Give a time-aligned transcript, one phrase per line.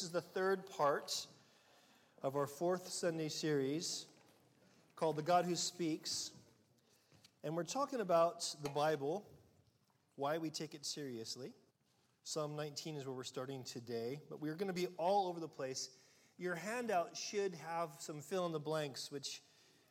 [0.00, 1.26] This is the third part
[2.22, 4.06] of our fourth Sunday series
[4.96, 6.30] called The God Who Speaks.
[7.44, 9.26] And we're talking about the Bible,
[10.16, 11.52] why we take it seriously.
[12.24, 15.46] Psalm 19 is where we're starting today, but we're going to be all over the
[15.46, 15.90] place.
[16.38, 19.42] Your handout should have some fill in the blanks, which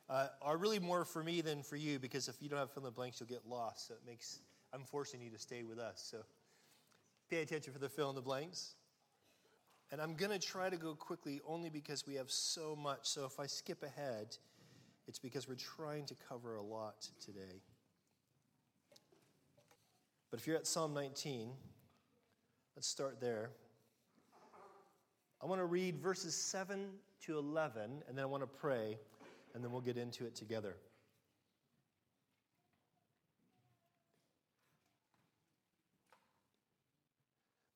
[0.08, 2.82] uh, are really more for me than for you, because if you don't have fill
[2.82, 3.86] in the blanks, you'll get lost.
[3.86, 4.40] So it makes,
[4.72, 6.04] I'm forcing you to stay with us.
[6.10, 6.24] So
[7.30, 8.74] pay attention for the fill in the blanks.
[9.92, 13.08] And I'm going to try to go quickly only because we have so much.
[13.08, 14.36] So if I skip ahead,
[15.08, 17.62] it's because we're trying to cover a lot today.
[20.30, 21.50] But if you're at Psalm 19,
[22.76, 23.50] let's start there.
[25.42, 26.90] I want to read verses 7
[27.24, 28.96] to 11, and then I want to pray,
[29.54, 30.76] and then we'll get into it together.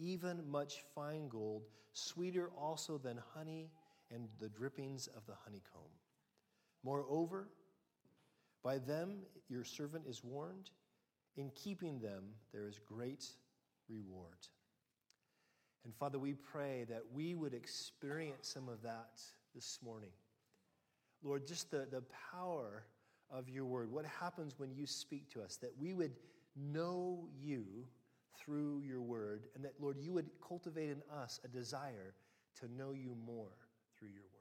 [0.00, 1.62] even much fine gold,
[1.92, 3.70] sweeter also than honey
[4.10, 5.92] and the drippings of the honeycomb.
[6.82, 7.48] Moreover,
[8.64, 10.70] by them your servant is warned.
[11.36, 13.24] In keeping them, there is great
[13.88, 14.48] reward.
[15.84, 19.20] And Father, we pray that we would experience some of that
[19.54, 20.10] this morning.
[21.22, 22.84] Lord, just the, the power
[23.30, 26.12] of your word, what happens when you speak to us, that we would
[26.56, 27.64] know you
[28.38, 32.14] through your word, and that, Lord, you would cultivate in us a desire
[32.60, 33.52] to know you more
[33.98, 34.40] through your word.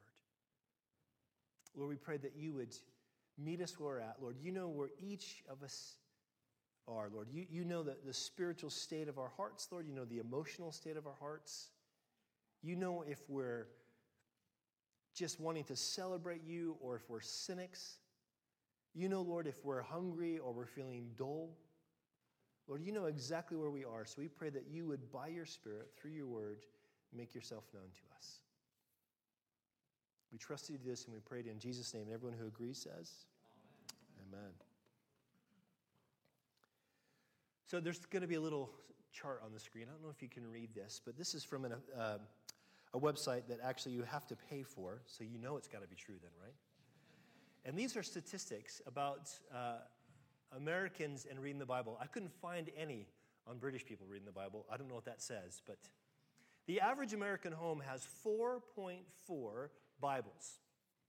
[1.75, 2.75] Lord, we pray that you would
[3.37, 4.17] meet us where we're at.
[4.21, 5.95] Lord, you know where each of us
[6.87, 7.27] are, Lord.
[7.31, 9.87] You, you know the, the spiritual state of our hearts, Lord.
[9.87, 11.69] You know the emotional state of our hearts.
[12.61, 13.67] You know if we're
[15.15, 17.97] just wanting to celebrate you or if we're cynics.
[18.93, 21.55] You know, Lord, if we're hungry or we're feeling dull.
[22.69, 25.45] Lord, you know exactly where we are, so we pray that you would, by your
[25.47, 26.59] Spirit, through your word,
[27.11, 28.41] make yourself known to us.
[30.31, 32.03] We trust you to do this and we pray it in Jesus' name.
[32.03, 33.11] And everyone who agrees says,
[34.21, 34.39] Amen.
[34.39, 34.51] Amen.
[37.65, 38.69] So there's going to be a little
[39.11, 39.85] chart on the screen.
[39.89, 42.17] I don't know if you can read this, but this is from an, uh,
[42.93, 45.87] a website that actually you have to pay for, so you know it's got to
[45.87, 46.53] be true then, right?
[47.65, 49.79] And these are statistics about uh,
[50.55, 51.97] Americans and reading the Bible.
[52.01, 53.07] I couldn't find any
[53.47, 54.65] on British people reading the Bible.
[54.71, 55.77] I don't know what that says, but
[56.67, 60.59] the average American home has 4.4 Bibles.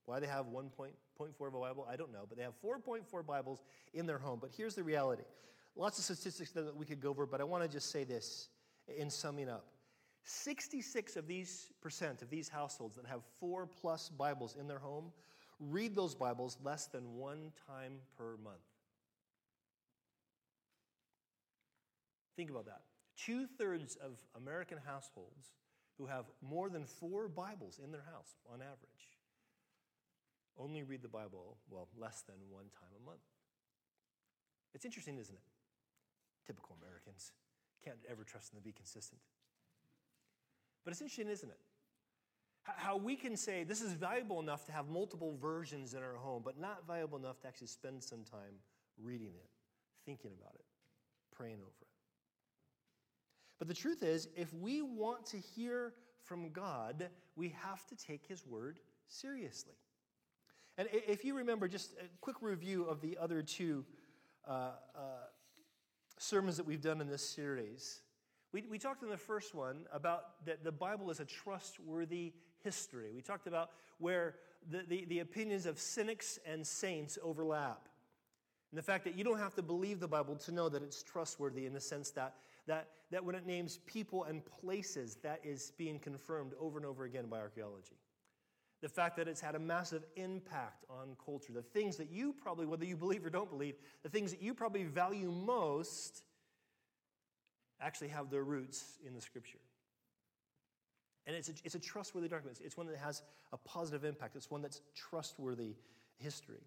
[0.06, 3.61] Why they have 1.4 of a Bible, I don't know, but they have 4.4 Bibles
[3.93, 4.39] in their home.
[4.41, 5.23] But here's the reality.
[5.77, 8.49] Lots of statistics that we could go over, but I want to just say this
[8.89, 9.67] in summing up.
[10.25, 15.12] 66 of these percent of these households that have four plus Bibles in their home
[15.59, 18.69] read those Bibles less than one time per month.
[22.36, 22.82] Think about that.
[23.16, 25.52] Two thirds of American households
[25.98, 29.10] who have more than four Bibles in their house on average
[30.58, 33.22] only read the Bible, well, less than one time a month.
[34.74, 35.42] It's interesting, isn't it?
[36.46, 37.32] Typical Americans.
[37.84, 39.20] Can't ever trust them to be consistent.
[40.84, 41.58] But it's interesting, isn't it?
[42.62, 46.42] How we can say this is valuable enough to have multiple versions in our home,
[46.44, 48.60] but not valuable enough to actually spend some time
[49.02, 49.48] reading it,
[50.04, 50.64] thinking about it,
[51.34, 51.90] praying over it.
[53.60, 55.93] But the truth is, if we want to hear
[56.25, 59.75] from God, we have to take His word seriously.
[60.78, 63.84] And if you remember, just a quick review of the other two
[64.48, 65.00] uh, uh,
[66.19, 68.00] sermons that we've done in this series.
[68.53, 72.32] We, we talked in the first one about that the Bible is a trustworthy
[72.65, 73.10] history.
[73.15, 74.36] We talked about where
[74.71, 77.89] the, the, the opinions of cynics and saints overlap.
[78.71, 81.03] And the fact that you don't have to believe the Bible to know that it's
[81.03, 82.34] trustworthy in the sense that
[82.71, 87.05] that, that when it names people and places, that is being confirmed over and over
[87.05, 87.97] again by archaeology.
[88.81, 91.53] The fact that it's had a massive impact on culture.
[91.53, 93.75] The things that you probably, whether you believe or don't believe,
[94.05, 96.22] the things that you probably value most
[97.81, 99.59] actually have their roots in the scripture.
[101.27, 102.61] And it's a, it's a trustworthy document.
[102.65, 103.22] It's one that has
[103.53, 104.37] a positive impact.
[104.37, 105.75] It's one that's trustworthy
[106.19, 106.63] history.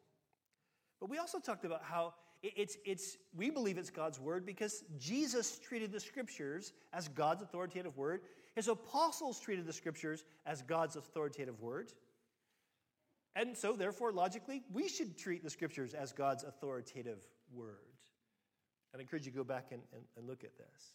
[0.99, 5.57] But we also talked about how it's, it's, we believe it's God's word because Jesus
[5.59, 8.21] treated the scriptures as God's authoritative word.
[8.55, 11.93] His apostles treated the scriptures as God's authoritative word.
[13.35, 17.77] And so, therefore, logically, we should treat the scriptures as God's authoritative word.
[18.93, 20.93] I'd encourage you to go back and, and, and look at this.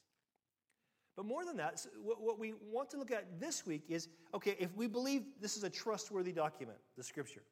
[1.17, 4.77] But more than that, what we want to look at this week is okay, if
[4.77, 7.43] we believe this is a trustworthy document, the scripture,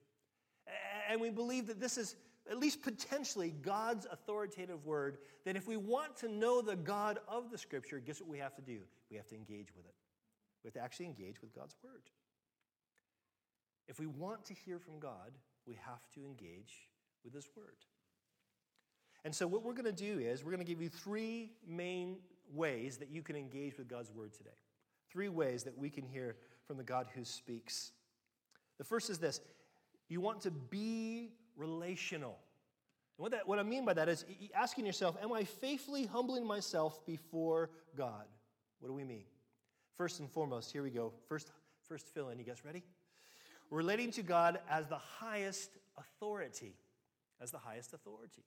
[1.10, 2.14] and we believe that this is
[2.50, 7.50] at least potentially God's authoritative word, then if we want to know the God of
[7.50, 8.78] the scripture, guess what we have to do?
[9.10, 9.94] We have to engage with it.
[10.62, 12.02] We have to actually engage with God's word.
[13.88, 15.32] If we want to hear from God,
[15.66, 16.88] we have to engage
[17.24, 17.76] with his word.
[19.24, 22.18] And so, what we're going to do is we're going to give you three main
[22.52, 24.50] ways that you can engage with God's word today.
[25.10, 27.92] Three ways that we can hear from the God who speaks.
[28.78, 29.40] The first is this
[30.08, 32.38] you want to be relational.
[33.18, 34.24] And what, that, what I mean by that is
[34.54, 38.26] asking yourself, Am I faithfully humbling myself before God?
[38.80, 39.24] What do we mean?
[39.96, 41.12] First and foremost, here we go.
[41.28, 41.50] First,
[41.88, 42.38] first fill in.
[42.38, 42.82] You guys ready?
[43.70, 46.74] Relating to God as the highest authority.
[47.40, 48.44] As the highest authority.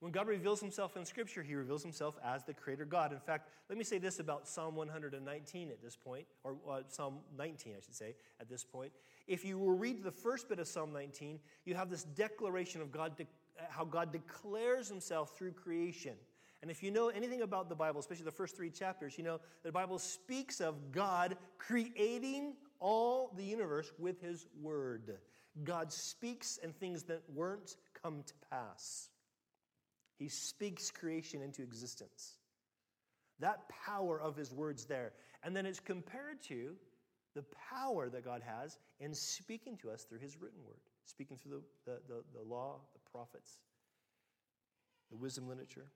[0.00, 3.12] When God reveals himself in Scripture, he reveals himself as the Creator God.
[3.12, 7.18] In fact, let me say this about Psalm 119 at this point, or uh, Psalm
[7.36, 8.92] 19, I should say, at this point.
[9.26, 12.90] If you will read the first bit of Psalm 19, you have this declaration of
[12.90, 13.26] God, de-
[13.68, 16.14] how God declares himself through creation.
[16.62, 19.38] And if you know anything about the Bible, especially the first three chapters, you know
[19.62, 25.18] the Bible speaks of God creating all the universe with his word.
[25.62, 29.09] God speaks and things that weren't come to pass.
[30.20, 32.36] He speaks creation into existence.
[33.38, 35.12] That power of his words there.
[35.42, 36.74] And then it's compared to
[37.34, 40.76] the power that God has in speaking to us through his written word,
[41.06, 43.60] speaking through the, the, the, the law, the prophets,
[45.10, 45.86] the wisdom literature.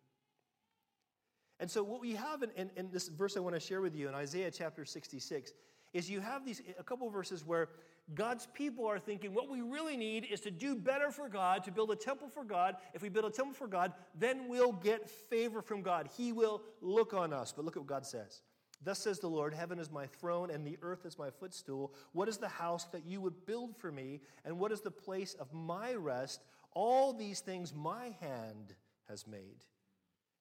[1.61, 3.95] And so, what we have in, in, in, this verse I want to share with
[3.95, 5.53] you in Isaiah chapter 66
[5.95, 7.71] is you have these a couple verses where
[8.13, 11.73] God's people are thinking what we really need is to do better for God, to
[11.73, 12.77] build a temple for God.
[12.93, 16.11] If we build a temple for God, then we'll get favor from God.
[16.15, 17.53] He will look on us.
[17.57, 18.43] But look at what God says.
[18.83, 21.95] Thus says the Lord Heaven is my throne, and the earth is my footstool.
[22.13, 24.21] What is the house that you would build for me?
[24.45, 26.45] And what is the place of my rest?
[26.73, 28.75] All these things my hand
[29.09, 29.65] has made.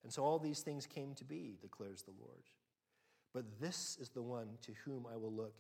[0.03, 2.43] And so all these things came to be, declares the Lord.
[3.33, 5.55] But this is the one to whom I will look,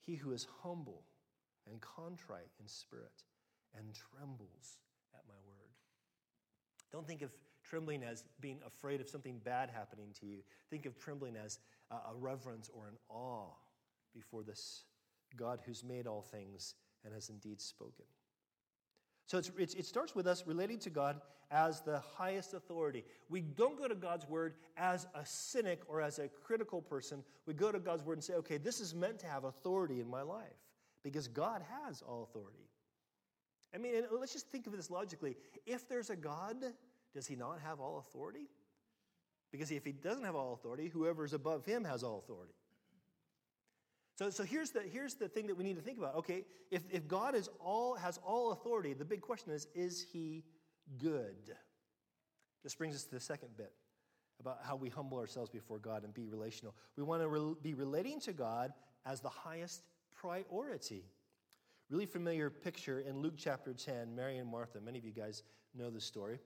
[0.00, 1.02] he who is humble
[1.70, 3.24] and contrite in spirit
[3.76, 4.78] and trembles
[5.14, 5.70] at my word.
[6.92, 7.32] Don't think of
[7.64, 10.38] trembling as being afraid of something bad happening to you.
[10.70, 11.58] Think of trembling as
[11.90, 13.50] a reverence or an awe
[14.14, 14.84] before this
[15.36, 16.74] God who's made all things
[17.04, 18.04] and has indeed spoken.
[19.26, 23.04] So it's, it starts with us relating to God as the highest authority.
[23.28, 27.22] We don't go to God's word as a cynic or as a critical person.
[27.46, 30.08] We go to God's word and say, okay, this is meant to have authority in
[30.08, 30.58] my life
[31.02, 32.68] because God has all authority.
[33.74, 35.36] I mean, let's just think of this logically.
[35.66, 36.56] If there's a God,
[37.14, 38.48] does he not have all authority?
[39.50, 42.54] Because if he doesn't have all authority, whoever's above him has all authority.
[44.16, 46.14] So, so here's, the, here's the thing that we need to think about.
[46.16, 50.44] Okay, if, if God is all, has all authority, the big question is is he
[50.98, 51.52] good?
[52.62, 53.72] This brings us to the second bit
[54.40, 56.74] about how we humble ourselves before God and be relational.
[56.96, 58.72] We want to re- be relating to God
[59.04, 59.82] as the highest
[60.14, 61.04] priority.
[61.90, 64.80] Really familiar picture in Luke chapter 10, Mary and Martha.
[64.80, 65.42] Many of you guys
[65.74, 66.40] know the story.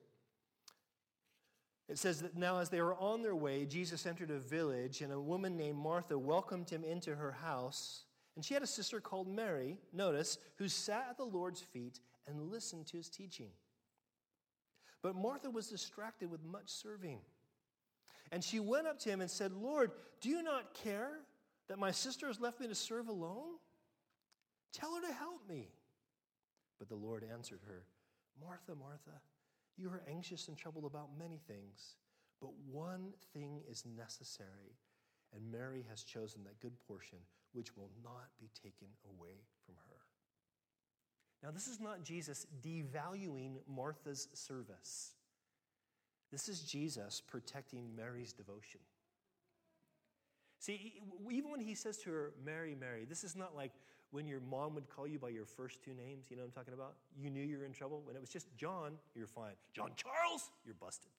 [1.89, 5.13] It says that now, as they were on their way, Jesus entered a village, and
[5.13, 8.05] a woman named Martha welcomed him into her house.
[8.37, 12.51] And she had a sister called Mary, notice, who sat at the Lord's feet and
[12.53, 13.51] listened to his teaching.
[15.03, 17.21] But Martha was distracted with much serving.
[18.31, 19.91] And she went up to him and said, Lord,
[20.21, 21.13] do you not care
[21.69, 23.55] that my sister has left me to serve alone?
[24.73, 25.71] Tell her to help me.
[26.79, 27.85] But the Lord answered her,
[28.41, 29.21] Martha, Martha,
[29.79, 31.97] you are anxious and troubled about many things,
[32.41, 34.77] but one thing is necessary,
[35.35, 37.19] and Mary has chosen that good portion
[37.53, 39.97] which will not be taken away from her.
[41.43, 45.13] Now, this is not Jesus devaluing Martha's service.
[46.33, 48.81] This is Jesus protecting Mary's devotion.
[50.59, 53.73] See, even when he says to her, Mary, Mary, this is not like
[54.11, 56.53] when your mom would call you by your first two names, you know what I'm
[56.53, 56.95] talking about?
[57.17, 58.03] You knew you were in trouble.
[58.05, 59.53] When it was just John, you're fine.
[59.75, 61.11] John Charles, you're busted.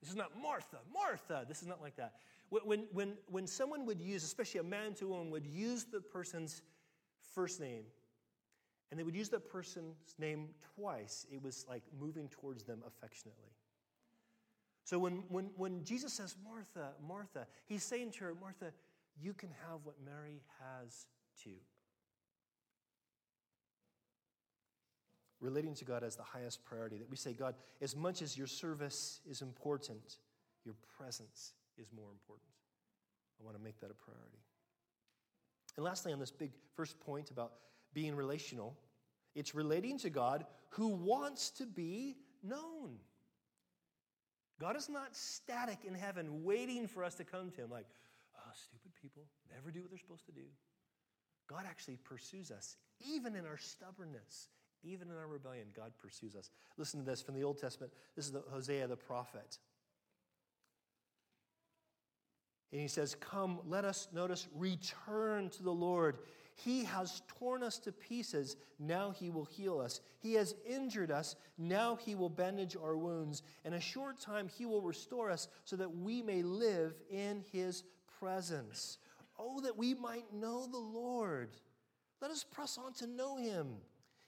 [0.00, 1.44] This is not Martha, Martha.
[1.46, 2.14] This is not like that.
[2.48, 6.62] When, when, when someone would use, especially a man to woman, would use the person's
[7.34, 7.84] first name,
[8.90, 13.52] and they would use that person's name twice, it was like moving towards them affectionately.
[14.84, 18.72] So when, when, when Jesus says, Martha, Martha, he's saying to her, Martha,
[19.22, 21.06] you can have what Mary has
[21.42, 21.56] too.
[25.40, 28.46] Relating to God as the highest priority, that we say, God, as much as your
[28.46, 30.18] service is important,
[30.64, 32.50] your presence is more important.
[33.40, 34.38] I want to make that a priority.
[35.76, 37.52] And lastly, on this big first point about
[37.94, 38.76] being relational,
[39.34, 42.98] it's relating to God who wants to be known.
[44.60, 47.86] God is not static in heaven waiting for us to come to Him like,
[48.36, 49.22] oh, stupid people
[49.54, 50.42] never do what they're supposed to do.
[51.50, 52.76] God actually pursues us,
[53.12, 54.48] even in our stubbornness,
[54.84, 55.66] even in our rebellion.
[55.74, 56.50] God pursues us.
[56.78, 57.92] Listen to this from the Old Testament.
[58.14, 59.58] This is the Hosea the prophet.
[62.70, 66.18] And he says, Come, let us, notice, return to the Lord.
[66.54, 68.56] He has torn us to pieces.
[68.78, 70.00] Now he will heal us.
[70.20, 71.34] He has injured us.
[71.58, 73.42] Now he will bandage our wounds.
[73.64, 77.82] In a short time, he will restore us so that we may live in his
[78.20, 78.98] presence.
[79.40, 81.56] Oh, that we might know the Lord.
[82.20, 83.68] Let us press on to know him.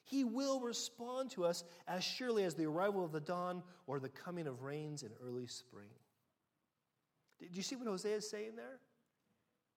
[0.04, 4.08] He will respond to us as surely as the arrival of the dawn or the
[4.08, 5.90] coming of rains in early spring.
[7.38, 8.78] Did you see what Hosea is saying there?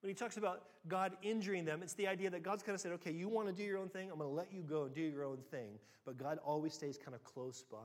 [0.02, 2.92] When he talks about God injuring them, it's the idea that God's kind of said,
[2.94, 4.94] okay, you want to do your own thing, I'm going to let you go and
[4.94, 5.80] do your own thing.
[6.06, 7.78] But God always stays kind of close by.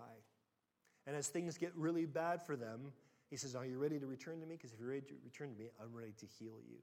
[1.07, 2.93] And as things get really bad for them,
[3.31, 4.57] he says, Are you ready to return to me?
[4.57, 6.79] Because if you're ready to return to me, I'm ready to heal you.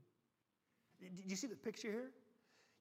[1.00, 2.12] Did you see the picture here?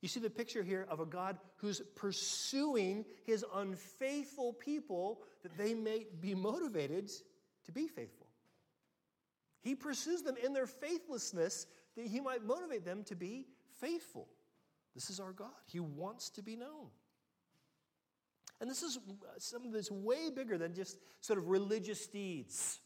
[0.03, 5.75] You see the picture here of a God who's pursuing his unfaithful people that they
[5.75, 7.11] may be motivated
[7.65, 8.27] to be faithful.
[9.63, 13.47] He pursues them in their faithlessness that he might motivate them to be
[13.81, 14.29] faithful.
[14.95, 15.49] This is our God.
[15.67, 16.89] He wants to be known.
[18.61, 18.99] And this is
[19.39, 22.81] something that's way bigger than just sort of religious deeds.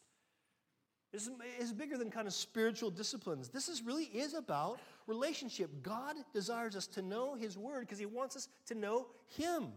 [1.12, 3.49] This is bigger than kind of spiritual disciplines.
[3.49, 5.71] This is really is about relationship.
[5.83, 9.69] God desires us to know His Word because He wants us to know Him.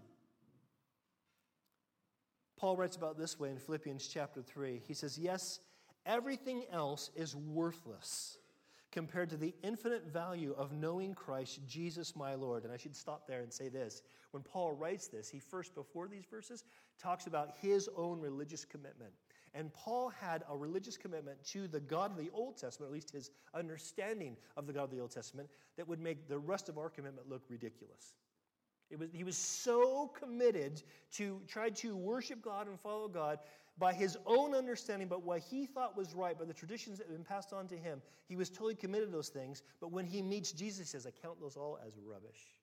[2.56, 4.82] Paul writes about this way in Philippians chapter 3.
[4.88, 5.60] He says, Yes,
[6.06, 8.38] Everything else is worthless
[8.92, 12.64] compared to the infinite value of knowing Christ, Jesus my Lord.
[12.64, 14.04] And I should stop there and say this.
[14.32, 16.64] When Paul writes this, he first, before these verses,
[17.02, 19.12] talks about his own religious commitment.
[19.56, 23.12] And Paul had a religious commitment to the God of the Old Testament, at least
[23.12, 26.78] his understanding of the God of the Old Testament, that would make the rest of
[26.78, 28.16] our commitment look ridiculous.
[28.98, 30.84] Was, he was so committed
[31.14, 33.40] to try to worship God and follow God
[33.78, 37.16] by his own understanding, but what he thought was right, by the traditions that had
[37.16, 38.02] been passed on to him.
[38.28, 39.64] He was totally committed to those things.
[39.82, 42.54] But when he meets Jesus, he says, I count those all as rubbish.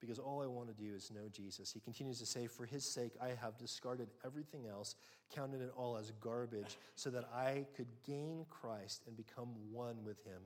[0.00, 1.72] Because all I want to do is know Jesus.
[1.72, 4.94] He continues to say, For his sake, I have discarded everything else,
[5.34, 10.22] counted it all as garbage, so that I could gain Christ and become one with
[10.24, 10.42] him.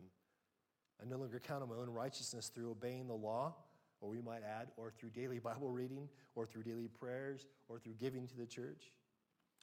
[1.02, 3.54] I no longer count on my own righteousness through obeying the law
[4.00, 7.94] or we might add, or through daily Bible reading, or through daily prayers, or through
[8.00, 8.92] giving to the church.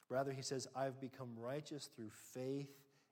[0.08, 2.70] Rather, he says, I've become righteous through faith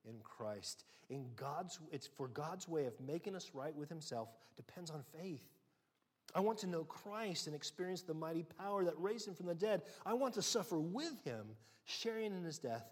[0.09, 0.85] in Christ.
[1.11, 5.43] In God's, it's for God's way of making us right with himself depends on faith.
[6.37, 9.55] I want to know Christ and experience the mighty power that raised him from the
[9.55, 9.81] dead.
[10.05, 11.47] I want to suffer with him,
[11.87, 12.85] sharing in his death.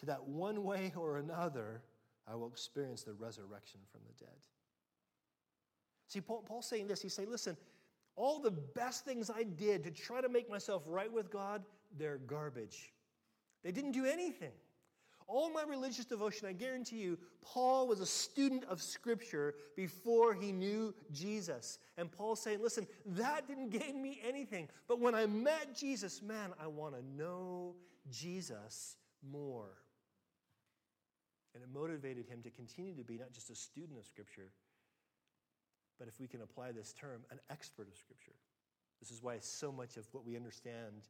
[0.00, 1.80] To that one way or another,
[2.26, 4.34] I will experience the resurrection from the dead.
[6.08, 7.00] See, Paul, Paul's saying this.
[7.00, 7.56] He's saying, listen,
[8.16, 11.62] all the best things I did to try to make myself right with God,
[11.96, 12.92] they're garbage.
[13.62, 14.52] They didn't do anything.
[15.28, 20.52] All my religious devotion, I guarantee you, Paul was a student of Scripture before he
[20.52, 21.78] knew Jesus.
[21.98, 24.68] And Paul's saying, listen, that didn't gain me anything.
[24.86, 27.74] But when I met Jesus, man, I want to know
[28.08, 28.96] Jesus
[29.28, 29.70] more.
[31.54, 34.52] And it motivated him to continue to be not just a student of Scripture,
[35.98, 38.34] but if we can apply this term, an expert of Scripture.
[39.00, 41.08] This is why so much of what we understand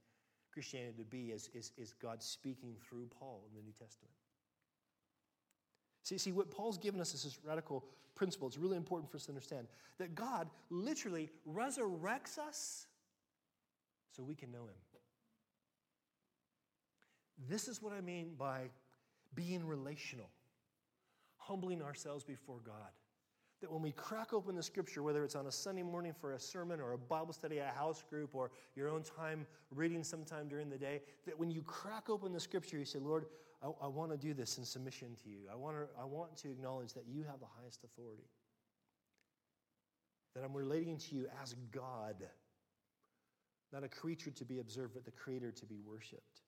[0.57, 4.15] Christianity to be is, is, is God speaking through Paul in the New Testament.
[6.03, 7.85] See, see, what Paul's given us is this radical
[8.15, 8.49] principle.
[8.49, 9.67] It's really important for us to understand
[9.99, 12.87] that God literally resurrects us
[14.17, 14.77] so we can know Him.
[17.51, 18.71] This is what I mean by
[19.35, 20.31] being relational,
[21.37, 22.93] humbling ourselves before God
[23.67, 26.39] that when we crack open the scripture, whether it's on a Sunday morning for a
[26.39, 29.45] sermon or a Bible study, a house group, or your own time
[29.75, 33.27] reading sometime during the day, that when you crack open the scripture, you say, Lord,
[33.61, 35.39] I, I want to do this in submission to you.
[35.51, 38.29] I want, to, I want to acknowledge that you have the highest authority,
[40.37, 42.25] that I'm relating to you as God,
[43.73, 46.43] not a creature to be observed, but the creator to be worshiped.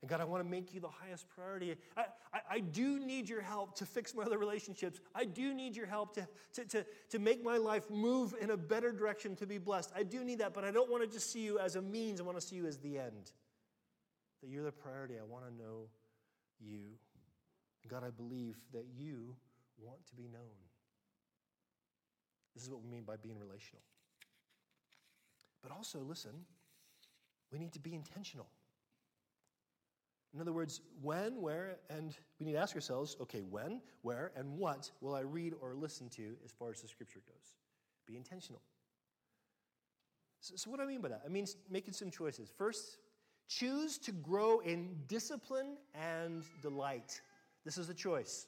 [0.00, 1.74] And God, I want to make you the highest priority.
[1.96, 5.00] I, I, I, do need your help to fix my other relationships.
[5.12, 8.56] I do need your help to, to, to, to make my life move in a
[8.56, 9.90] better direction to be blessed.
[9.96, 12.20] I do need that, but I don't want to just see you as a means.
[12.20, 13.32] I want to see you as the end.
[14.40, 15.14] That you're the priority.
[15.18, 15.88] I want to know
[16.60, 16.92] you.
[17.88, 19.34] God, I believe that you
[19.80, 20.58] want to be known.
[22.54, 23.82] This is what we mean by being relational.
[25.60, 26.44] But also, listen,
[27.50, 28.46] we need to be intentional.
[30.34, 34.58] In other words, when, where, and we need to ask ourselves okay, when, where, and
[34.58, 37.54] what will I read or listen to as far as the scripture goes?
[38.06, 38.60] Be intentional.
[40.40, 41.22] So, so what do I mean by that?
[41.24, 42.52] I mean making some choices.
[42.56, 42.98] First,
[43.48, 47.20] choose to grow in discipline and delight.
[47.64, 48.46] This is a choice.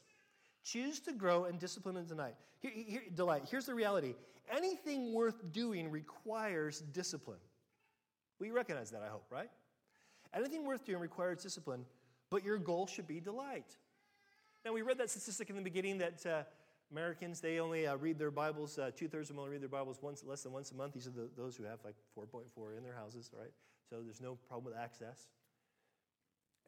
[0.63, 2.35] Choose to grow in discipline and delight.
[2.61, 3.43] Here, here, delight.
[3.51, 4.15] Here's the reality
[4.55, 7.39] anything worth doing requires discipline.
[8.39, 9.51] We recognize that, I hope, right?
[10.35, 11.85] Anything worth doing requires discipline,
[12.31, 13.77] but your goal should be delight.
[14.65, 16.43] Now, we read that statistic in the beginning that uh,
[16.91, 19.69] Americans, they only uh, read their Bibles, uh, two thirds of them only read their
[19.69, 20.93] Bibles once, less than once a month.
[20.93, 23.53] These are the, those who have like 4.4 in their houses, right?
[23.89, 25.29] So there's no problem with access.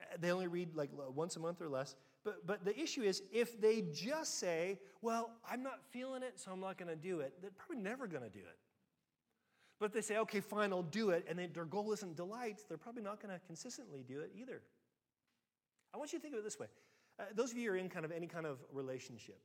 [0.01, 1.97] Uh, they only read like once a month or less.
[2.25, 6.53] But, but the issue is if they just say, well, I'm not feeling it, so
[6.53, 8.59] I'm not going to do it, they're probably never going to do it.
[9.83, 12.61] But if they say, okay, fine, I'll do it, and they, their goal isn't delight,
[12.69, 14.63] they're probably not going to consistently do it either.
[15.93, 16.69] I want you to think of it this way.
[17.19, 19.41] Uh, those of you who are in kind of any kind of relationship,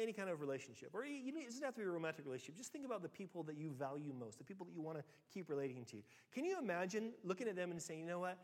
[0.00, 2.70] any kind of relationship, or you, it doesn't have to be a romantic relationship, just
[2.70, 5.50] think about the people that you value most, the people that you want to keep
[5.50, 5.96] relating to.
[6.32, 8.38] Can you imagine looking at them and saying, you know what?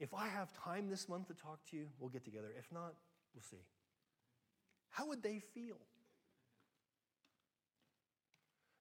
[0.00, 2.54] If I have time this month to talk to you, we'll get together.
[2.58, 2.94] If not,
[3.34, 3.66] we'll see.
[4.88, 5.76] How would they feel?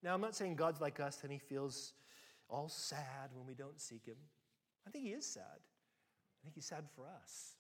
[0.04, 1.94] Now, I'm not saying God's like us and he feels
[2.50, 4.18] all sad when we don't seek him.
[4.88, 5.44] I think he is sad.
[5.44, 7.56] I think he's sad for us.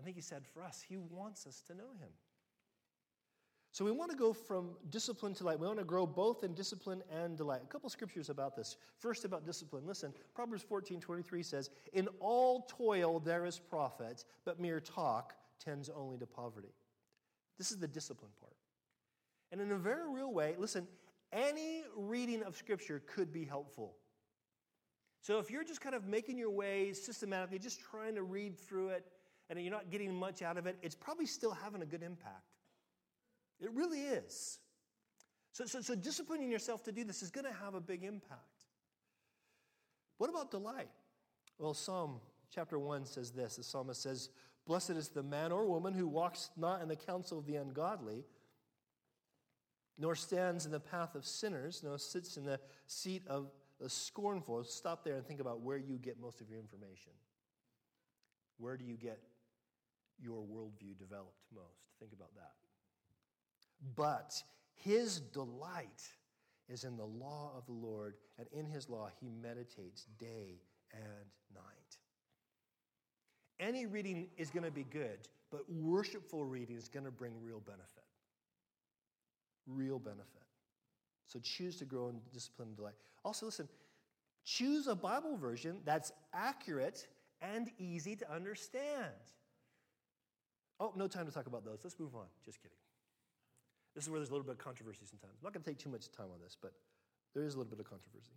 [0.00, 0.82] I think he's sad for us.
[0.86, 2.08] He wants us to know him.
[3.72, 5.60] So we want to go from discipline to light.
[5.60, 7.60] We want to grow both in discipline and delight.
[7.62, 8.76] A couple scriptures about this.
[8.98, 9.86] First, about discipline.
[9.86, 15.88] Listen, Proverbs 14 23 says, In all toil there is profit, but mere talk tends
[15.88, 16.74] only to poverty.
[17.58, 18.56] This is the discipline part.
[19.52, 20.86] And in a very real way, listen,
[21.32, 23.96] any reading of Scripture could be helpful.
[25.22, 28.88] So if you're just kind of making your way systematically, just trying to read through
[28.90, 29.06] it,
[29.48, 32.44] and you're not getting much out of it, it's probably still having a good impact.
[33.60, 34.60] It really is.
[35.52, 38.40] So, so, so disciplining yourself to do this is going to have a big impact.
[40.18, 40.88] What about delight?
[41.58, 42.20] Well, Psalm
[42.54, 44.30] chapter 1 says this the psalmist says,
[44.66, 48.24] Blessed is the man or woman who walks not in the counsel of the ungodly
[50.00, 54.64] nor stands in the path of sinners, nor sits in the seat of the scornful.
[54.64, 57.12] Stop there and think about where you get most of your information.
[58.56, 59.20] Where do you get
[60.18, 61.84] your worldview developed most?
[61.98, 62.52] Think about that.
[63.94, 66.02] But his delight
[66.70, 70.62] is in the law of the Lord, and in his law he meditates day
[70.94, 71.98] and night.
[73.58, 77.60] Any reading is going to be good, but worshipful reading is going to bring real
[77.60, 78.04] benefit
[79.66, 80.26] real benefit.
[81.26, 82.94] So choose to grow in discipline and delight.
[83.24, 83.68] Also, listen,
[84.44, 87.06] choose a Bible version that's accurate
[87.40, 89.12] and easy to understand.
[90.80, 91.80] Oh, no time to talk about those.
[91.84, 92.26] Let's move on.
[92.44, 92.76] Just kidding.
[93.94, 95.34] This is where there's a little bit of controversy sometimes.
[95.40, 96.72] I'm not going to take too much time on this, but
[97.34, 98.32] there is a little bit of controversy.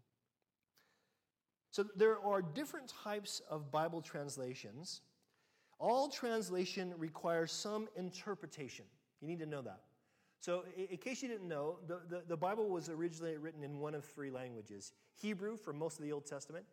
[1.71, 5.01] So there are different types of Bible translations.
[5.79, 8.85] All translation requires some interpretation.
[9.21, 9.79] You need to know that.
[10.43, 13.95] So, in case you didn't know, the, the, the, Bible was originally written in one
[13.95, 16.65] of three languages Hebrew for most of the Old Testament,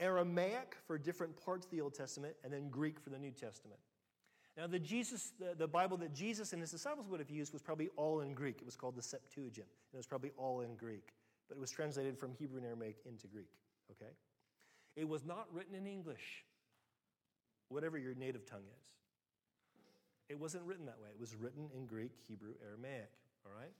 [0.00, 3.80] Aramaic for different parts of the Old Testament, and then Greek for the New Testament.
[4.54, 7.62] Now, the, Jesus, the, the Bible that Jesus and his disciples would have used was
[7.62, 8.58] probably all in Greek.
[8.60, 11.14] It was called the Septuagint, and it was probably all in Greek,
[11.48, 13.48] but it was translated from Hebrew and Aramaic into Greek,
[13.92, 14.12] okay?
[14.94, 16.44] It was not written in English,
[17.70, 18.84] whatever your native tongue is.
[20.28, 21.10] It wasn't written that way.
[21.14, 23.10] It was written in Greek, Hebrew, Aramaic,
[23.44, 23.72] all right?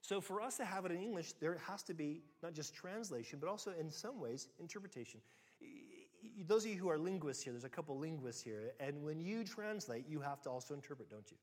[0.00, 3.38] So for us to have it in English, there has to be not just translation,
[3.40, 5.20] but also in some ways interpretation.
[6.46, 9.44] Those of you who are linguists here, there's a couple linguists here, and when you
[9.44, 11.36] translate, you have to also interpret, don't you?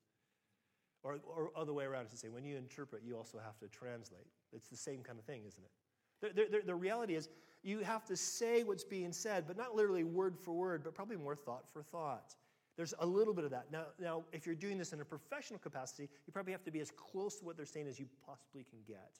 [1.03, 4.27] Or, or other way around to say, when you interpret, you also have to translate.
[4.51, 6.35] It's the same kind of thing, isn't it?
[6.35, 7.29] The, the, the reality is,
[7.63, 11.17] you have to say what's being said, but not literally word for word, but probably
[11.17, 12.35] more thought for thought.
[12.79, 13.65] There's a little bit of that.
[13.73, 16.79] Now, now, if you're doing this in a professional capacity, you probably have to be
[16.79, 19.19] as close to what they're saying as you possibly can get.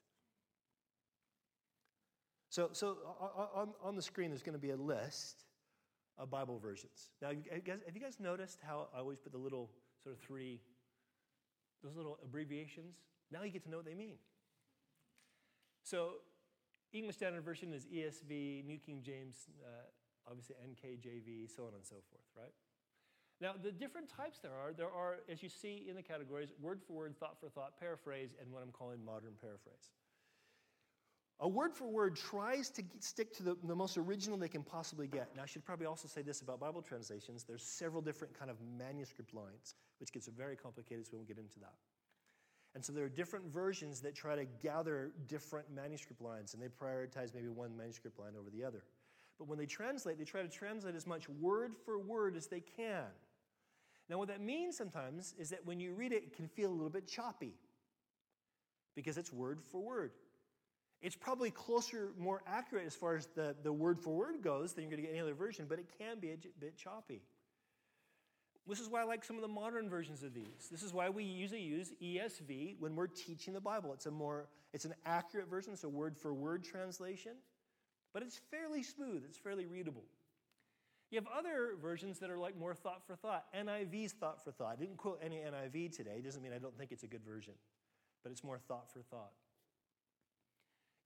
[2.49, 2.95] So, so
[3.53, 5.43] on, on the screen, there's going to be a list
[6.17, 7.09] of Bible versions.
[7.21, 9.69] Now, have you, guys, have you guys noticed how I always put the little
[10.01, 10.61] sort of three,
[11.83, 12.95] those little abbreviations?
[13.29, 14.15] Now you get to know what they mean.
[15.83, 16.11] So,
[16.93, 21.95] English Standard Version is ESV, New King James, uh, obviously NKJV, so on and so
[22.09, 22.53] forth, right?
[23.41, 26.81] Now, the different types there are, there are, as you see in the categories, word
[26.85, 29.91] for word, thought for thought, paraphrase, and what I'm calling modern paraphrase.
[31.41, 35.07] A word for word tries to stick to the, the most original they can possibly
[35.07, 35.33] get.
[35.37, 37.45] Now, I should probably also say this about Bible translations.
[37.45, 41.37] There's several different kind of manuscript lines, which gets very complicated, so we won't get
[41.37, 41.75] into that.
[42.75, 46.67] And so there are different versions that try to gather different manuscript lines, and they
[46.67, 48.83] prioritize maybe one manuscript line over the other.
[49.37, 52.59] But when they translate, they try to translate as much word for word as they
[52.59, 53.05] can.
[54.09, 56.73] Now, what that means sometimes is that when you read it, it can feel a
[56.73, 57.53] little bit choppy
[58.95, 60.11] because it's word for word.
[61.01, 64.83] It's probably closer, more accurate as far as the, the word for word goes than
[64.83, 67.21] you're going to get any other version, but it can be a bit choppy.
[68.67, 70.67] This is why I like some of the modern versions of these.
[70.69, 73.93] This is why we usually use ESV when we're teaching the Bible.
[73.93, 77.33] It's a more, it's an accurate version, it's a word for word translation,
[78.13, 80.03] but it's fairly smooth, it's fairly readable.
[81.11, 83.45] You have other versions that are like more thought for thought.
[83.53, 84.73] NIV's thought for thought.
[84.73, 86.15] I didn't quote any NIV today.
[86.17, 87.53] It doesn't mean I don't think it's a good version,
[88.23, 89.31] but it's more thought for thought.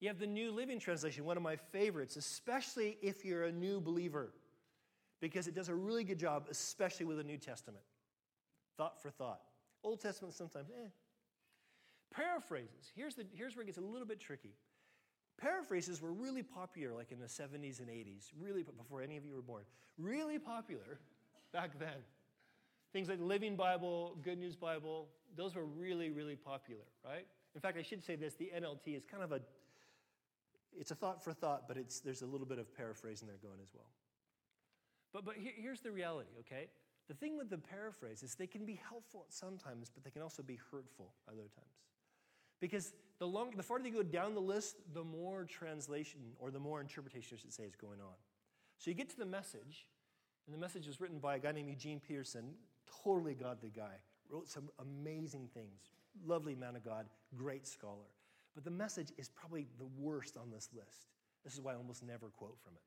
[0.01, 3.79] You have the New Living Translation, one of my favorites, especially if you're a new
[3.79, 4.33] believer,
[5.21, 7.85] because it does a really good job, especially with the New Testament.
[8.77, 9.39] Thought for thought.
[9.81, 10.89] Old Testament sometimes, eh.
[12.13, 12.91] Paraphrases.
[12.93, 14.55] Here's, the, here's where it gets a little bit tricky.
[15.37, 19.33] Paraphrases were really popular, like in the 70s and 80s, really before any of you
[19.33, 19.63] were born.
[19.97, 20.99] Really popular
[21.51, 22.03] back then.
[22.93, 27.25] Things like Living Bible, Good News Bible, those were really, really popular, right?
[27.55, 29.41] In fact, I should say this the NLT is kind of a
[30.77, 33.59] it's a thought for thought, but it's, there's a little bit of paraphrasing there going
[33.61, 33.89] as well.
[35.11, 36.67] But, but here, here's the reality, okay?
[37.07, 40.41] The thing with the paraphrase is they can be helpful sometimes, but they can also
[40.41, 41.77] be hurtful other times.
[42.63, 46.61] Because the, long, the farther you go down the list, the more translation or the
[46.61, 48.15] more interpretation, I should say, is going on.
[48.77, 49.85] So you get to the message,
[50.45, 52.53] and the message was written by a guy named Eugene Peterson,
[53.03, 53.95] totally godly guy,
[54.29, 55.91] wrote some amazing things,
[56.25, 58.07] lovely man of God, great scholar.
[58.55, 61.09] But the message is probably the worst on this list.
[61.43, 62.83] This is why I almost never quote from it.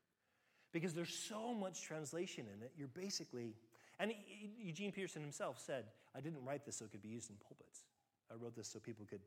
[0.72, 3.52] Because there's so much translation in it, you're basically,
[4.00, 4.14] and
[4.58, 5.84] Eugene Peterson himself said,
[6.14, 7.82] I didn't write this so it could be used in pulpits.
[8.30, 9.20] I wrote this so people could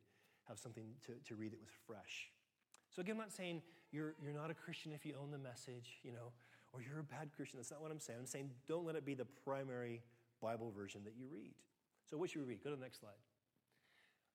[0.49, 2.29] have something to, to read that was fresh.
[2.89, 5.99] So again, I'm not saying you're, you're not a Christian if you own the message,
[6.03, 6.33] you know,
[6.73, 7.59] or you're a bad Christian.
[7.59, 8.19] That's not what I'm saying.
[8.19, 10.01] I'm saying don't let it be the primary
[10.41, 11.53] Bible version that you read.
[12.09, 12.63] So what should we read?
[12.63, 13.11] Go to the next slide.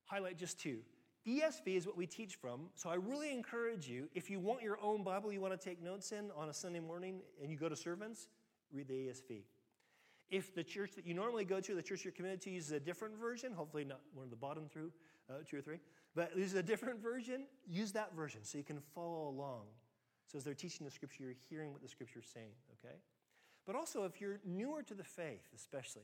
[0.05, 0.79] Highlight just two.
[1.27, 2.68] ESV is what we teach from.
[2.74, 5.83] So I really encourage you, if you want your own Bible you want to take
[5.83, 8.29] notes in on a Sunday morning and you go to servants,
[8.72, 9.42] read the ESV.
[10.31, 12.81] If the church that you normally go to, the church you're committed to, uses a
[12.81, 14.90] different version, hopefully not one of the bottom through
[15.31, 15.79] uh, two or three,
[16.14, 19.62] but uses a different version, use that version so you can follow along.
[20.27, 22.96] So as they're teaching the scripture, you're hearing what the scripture is saying, okay?
[23.66, 26.03] But also, if you're newer to the faith, especially,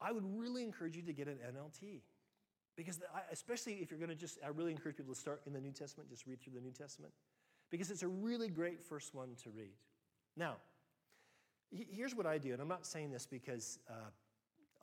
[0.00, 2.00] I would really encourage you to get an NLT.
[2.74, 5.60] Because, especially if you're going to just, I really encourage people to start in the
[5.60, 7.12] New Testament, just read through the New Testament,
[7.70, 9.74] because it's a really great first one to read.
[10.36, 10.56] Now,
[11.70, 14.10] here's what I do, and I'm not saying this because uh,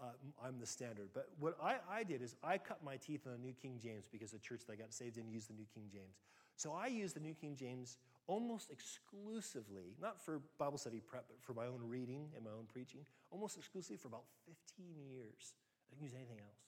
[0.02, 3.34] uh, I'm the standard, but what I, I, did is I cut my teeth on
[3.34, 5.66] the New King James because the church that I got saved in used the New
[5.74, 6.22] King James.
[6.56, 11.42] So I use the New King James almost exclusively, not for Bible study prep, but
[11.42, 15.54] for my own reading and my own preaching, almost exclusively for about 15 years.
[15.90, 16.60] I didn't use anything else.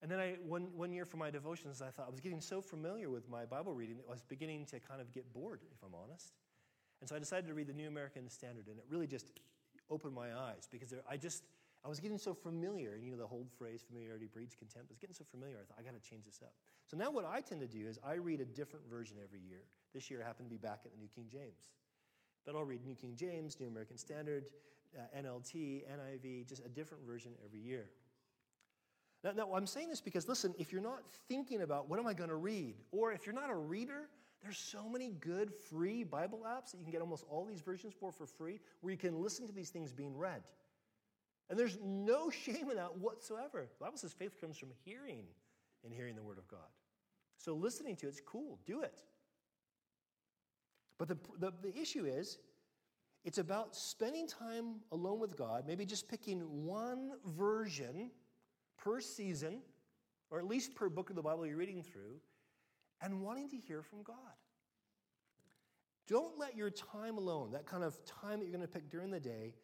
[0.00, 2.60] And then I, one, one year for my devotions, I thought I was getting so
[2.60, 5.82] familiar with my Bible reading that I was beginning to kind of get bored, if
[5.84, 6.32] I'm honest.
[7.00, 9.32] And so I decided to read the New American Standard, and it really just
[9.90, 11.42] opened my eyes because there, I just,
[11.88, 12.92] I was getting so familiar.
[12.92, 15.56] And you know, the whole phrase, familiarity breeds contempt, I was getting so familiar.
[15.56, 16.52] I thought, I got to change this up.
[16.86, 19.62] So now what I tend to do is I read a different version every year.
[19.94, 21.70] This year I happen to be back at the New King James.
[22.44, 24.44] But I'll read New King James, New American Standard,
[24.98, 27.86] uh, NLT, NIV, just a different version every year.
[29.24, 32.12] Now, now, I'm saying this because, listen, if you're not thinking about what am I
[32.12, 34.10] going to read, or if you're not a reader,
[34.42, 37.94] there's so many good free Bible apps that you can get almost all these versions
[37.98, 40.42] for for free where you can listen to these things being read.
[41.50, 43.66] And there's no shame in that whatsoever.
[43.78, 45.24] The Bible says faith comes from hearing
[45.84, 46.68] and hearing the Word of God.
[47.36, 48.58] So listening to it's cool.
[48.66, 49.02] Do it.
[50.98, 52.38] But the, the, the issue is,
[53.24, 58.10] it's about spending time alone with God, maybe just picking one version
[58.76, 59.60] per season,
[60.30, 62.20] or at least per book of the Bible you're reading through,
[63.00, 64.16] and wanting to hear from God.
[66.08, 69.10] Don't let your time alone, that kind of time that you're going to pick during
[69.10, 69.54] the day,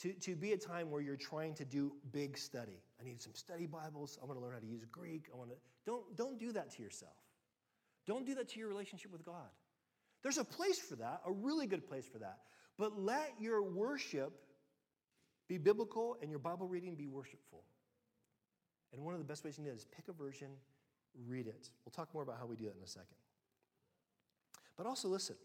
[0.00, 2.82] to, to be a time where you're trying to do big study.
[3.00, 4.18] I need some study Bibles.
[4.22, 5.28] I want to learn how to use Greek.
[5.32, 7.16] I want to don't don't do that to yourself.
[8.06, 9.48] Don't do that to your relationship with God.
[10.22, 12.38] There's a place for that, a really good place for that.
[12.78, 14.32] But let your worship
[15.48, 17.62] be biblical and your Bible reading be worshipful.
[18.92, 20.48] And one of the best ways you can do it is pick a version,
[21.26, 21.68] read it.
[21.84, 23.16] We'll talk more about how we do it in a second.
[24.76, 25.36] But also listen.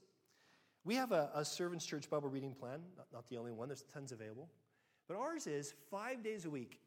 [0.86, 3.84] We have a, a Servants Church Bible reading plan, not, not the only one, there's
[3.94, 4.50] tons available.
[5.08, 6.80] But ours is five days a week.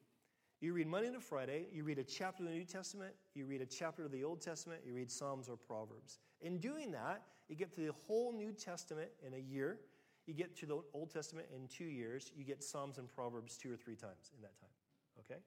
[0.60, 3.60] You read Monday to Friday, you read a chapter of the New Testament, you read
[3.60, 6.20] a chapter of the Old Testament, you read Psalms or Proverbs.
[6.40, 9.80] In doing that, you get to the whole New Testament in a year,
[10.26, 13.72] you get to the Old Testament in two years, you get Psalms and Proverbs two
[13.72, 14.70] or three times in that time.
[15.18, 15.40] Okay?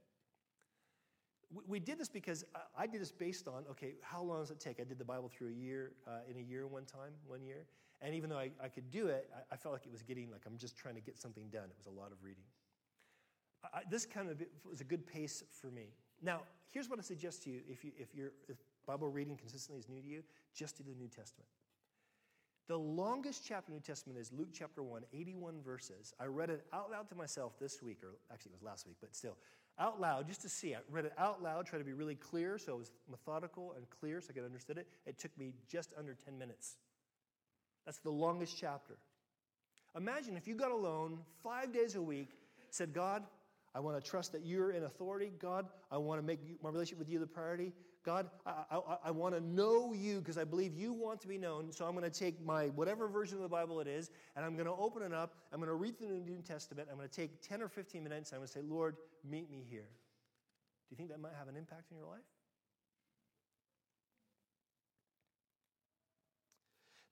[1.66, 2.44] We did this because
[2.78, 4.82] I did this based on, okay, how long does it take?
[4.82, 7.66] I did the Bible through a year, uh, in a year one time, one year.
[8.02, 10.30] And even though I, I could do it, I, I, felt like it was getting,
[10.32, 11.64] like I'm just trying to get something done.
[11.64, 12.44] It was a lot of reading.
[13.74, 15.94] I, this kind of was a good pace for me.
[16.22, 19.80] Now, here's what I suggest to you if, you, if your if Bible reading consistently
[19.80, 21.48] is new to you, just do the New Testament.
[22.68, 26.14] The longest chapter in the New Testament is Luke chapter 1, 81 verses.
[26.20, 28.98] I read it out loud to myself this week, or actually it was last week,
[29.00, 29.38] but still,
[29.78, 30.74] out loud just to see.
[30.74, 33.88] I read it out loud, tried to be really clear, so it was methodical and
[33.90, 34.88] clear so I could understand it.
[35.06, 36.78] It took me just under 10 minutes.
[37.86, 38.98] That's the longest chapter.
[39.96, 42.30] Imagine if you got alone five days a week,
[42.70, 43.24] said, God,
[43.74, 45.32] I want to trust that you're in authority.
[45.40, 47.74] God, I want to make my relationship with you the priority.
[48.06, 51.38] God, I, I, I want to know you because I believe you want to be
[51.38, 51.72] known.
[51.72, 54.54] So I'm going to take my whatever version of the Bible it is, and I'm
[54.54, 55.36] going to open it up.
[55.52, 56.88] I'm going to read through the New Testament.
[56.92, 58.32] I'm going to take 10 or 15 minutes.
[58.32, 58.96] And I'm going to say, Lord,
[59.30, 59.90] meet me here.
[60.88, 62.22] Do you think that might have an impact in your life?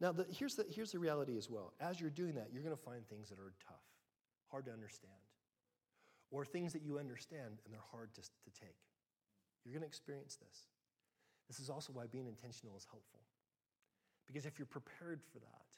[0.03, 1.71] Now, the, here's, the, here's the reality as well.
[1.79, 3.87] As you're doing that, you're going to find things that are tough,
[4.51, 5.13] hard to understand,
[6.29, 8.75] or things that you understand and they're hard to, to take.
[9.63, 10.67] You're going to experience this.
[11.47, 13.21] This is also why being intentional is helpful.
[14.27, 15.69] Because if you're prepared for that,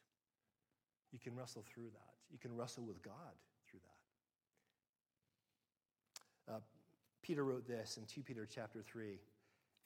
[1.11, 2.15] you can wrestle through that.
[2.31, 3.37] You can wrestle with God
[3.69, 3.81] through
[6.47, 6.53] that.
[6.55, 6.61] Uh,
[7.21, 9.19] Peter wrote this in 2 Peter chapter 3.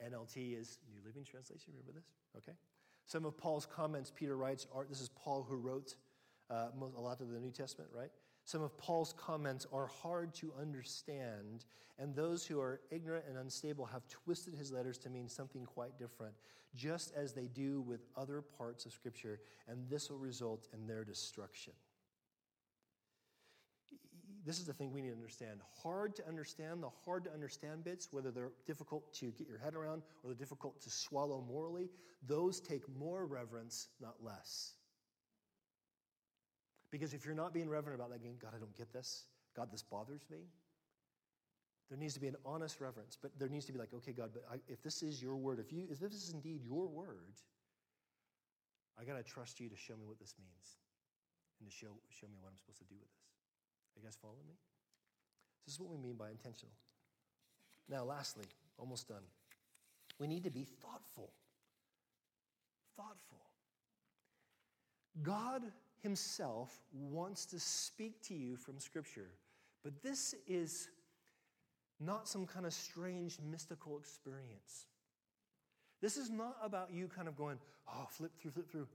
[0.01, 1.73] NLT is New Living Translation.
[1.73, 2.07] Remember this?
[2.37, 2.55] Okay.
[3.09, 5.95] Some of Paul's comments, Peter writes, are, this is Paul who wrote
[6.51, 8.11] uh, a lot of the New Testament, right?
[8.45, 11.65] Some of Paul's comments are hard to understand,
[11.97, 15.97] and those who are ignorant and unstable have twisted his letters to mean something quite
[15.97, 16.35] different,
[16.75, 21.03] just as they do with other parts of Scripture, and this will result in their
[21.03, 21.73] destruction.
[24.49, 25.59] This is the thing we need to understand.
[25.83, 29.75] Hard to understand, the hard to understand bits, whether they're difficult to get your head
[29.75, 31.87] around or they're difficult to swallow morally,
[32.25, 34.73] those take more reverence, not less.
[36.89, 39.25] Because if you're not being reverent about that, God, I don't get this.
[39.55, 40.39] God, this bothers me.
[41.91, 44.31] There needs to be an honest reverence, but there needs to be like, okay, God,
[44.33, 47.37] but I, if this is your word, if you, if this is indeed your word,
[48.99, 50.79] I got to trust you to show me what this means
[51.59, 53.38] and to show, show me what I'm supposed to do with this.
[53.99, 54.53] You guys following me?
[55.65, 56.71] This is what we mean by intentional.
[57.89, 58.45] Now, lastly,
[58.77, 59.23] almost done.
[60.19, 61.31] We need to be thoughtful.
[62.95, 63.41] Thoughtful.
[65.21, 65.63] God
[66.01, 69.31] himself wants to speak to you from Scripture.
[69.83, 70.87] But this is
[71.99, 74.85] not some kind of strange mystical experience.
[76.01, 77.57] This is not about you kind of going,
[77.89, 78.87] oh, flip through, flip through.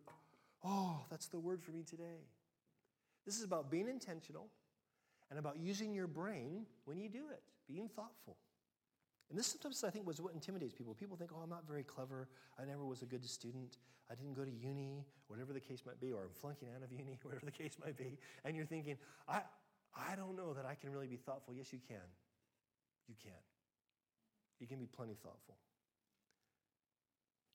[0.65, 2.25] Oh, that's the word for me today.
[3.27, 4.49] This is about being intentional
[5.35, 8.37] and about using your brain when you do it, being thoughtful.
[9.29, 10.95] And this sometimes I think was what intimidates people.
[10.95, 12.29] People think, oh, I'm not very clever.
[12.57, 13.79] I never was a good student.
[14.09, 16.93] I didn't go to uni, whatever the case might be, or I'm flunking out of
[16.93, 18.17] uni, whatever the case might be.
[18.45, 19.41] And you're thinking, I,
[19.93, 21.53] I don't know that I can really be thoughtful.
[21.53, 22.07] Yes, you can.
[23.09, 23.33] You can.
[24.61, 25.57] You can be plenty thoughtful.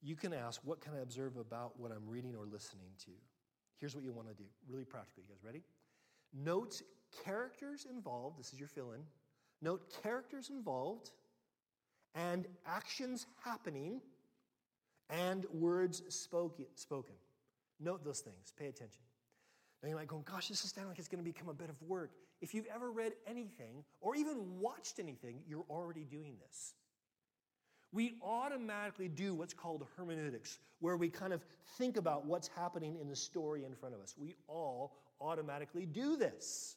[0.02, 3.12] You can ask, what can I observe about what I'm reading or listening to?
[3.78, 5.24] Here's what you want to do, really practically.
[5.30, 5.63] You guys ready?
[6.34, 6.82] Note
[7.26, 8.39] characters involved.
[8.39, 9.02] This is your fill in.
[9.62, 11.12] Note characters involved
[12.15, 14.02] and actions happening
[15.10, 16.65] and words spoken.
[16.76, 17.15] spoken.
[17.80, 18.54] Note those things.
[18.58, 19.02] Pay attention.
[19.82, 21.69] Now you might go, gosh, this is sounding like it's going to become a bit
[21.69, 22.12] of work.
[22.41, 26.74] If you've ever read anything or even watched anything, you're already doing this.
[27.91, 31.43] We automatically do what's called hermeneutics, where we kind of
[31.78, 34.13] think about what's happening in the story in front of us.
[34.17, 36.76] We all automatically do this.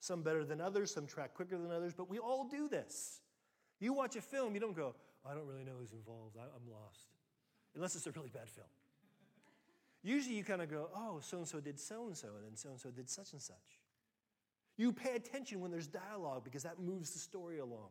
[0.00, 3.20] Some better than others, some track quicker than others, but we all do this.
[3.80, 4.94] You watch a film, you don't go,
[5.28, 7.06] I don't really know who's involved, I'm lost.
[7.74, 8.66] Unless it's a really bad film.
[10.02, 12.56] Usually you kind of go, oh, so and so did so and so, and then
[12.56, 13.56] so and so did such and such.
[14.76, 17.90] You pay attention when there's dialogue because that moves the story along.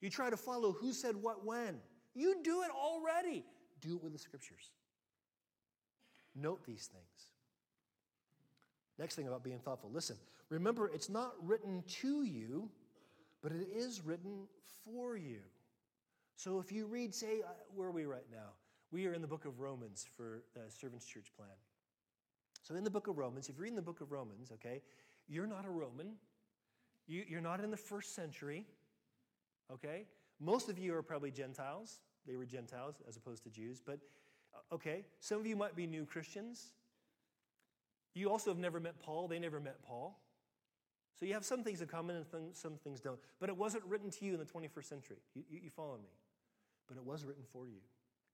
[0.00, 1.76] You try to follow who said what when.
[2.14, 3.44] You do it already.
[3.80, 4.70] Do it with the scriptures.
[6.34, 7.32] Note these things.
[8.98, 10.16] Next thing about being thoughtful listen,
[10.48, 12.68] remember, it's not written to you,
[13.42, 14.46] but it is written
[14.84, 15.40] for you.
[16.36, 18.50] So if you read, say, uh, where are we right now?
[18.90, 21.50] We are in the book of Romans for the Servant's Church plan.
[22.62, 24.82] So in the book of Romans, if you're reading the book of Romans, okay,
[25.28, 26.14] you're not a Roman.
[27.06, 28.66] You, you're not in the first century,
[29.72, 30.06] okay?
[30.40, 32.00] Most of you are probably Gentiles.
[32.26, 33.80] They were Gentiles as opposed to Jews.
[33.84, 33.98] But,
[34.54, 36.72] uh, okay, some of you might be new Christians.
[38.18, 39.28] You also have never met Paul.
[39.28, 40.18] They never met Paul.
[41.18, 43.18] So you have some things in common and th- some things don't.
[43.40, 45.16] But it wasn't written to you in the 21st century.
[45.34, 46.10] You, you, you follow me?
[46.88, 47.78] But it was written for you.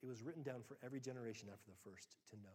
[0.02, 2.54] It was written down for every generation after the first to know.